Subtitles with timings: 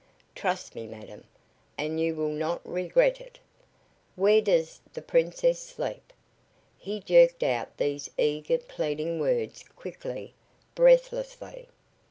[0.33, 1.25] Trust me, madam,
[1.77, 3.37] and you will not regret it.
[4.15, 6.11] Where does the Princess sleep?"
[6.79, 10.33] He jerked out these eager, pleading words quickly,
[10.73, 11.67] breathlessly.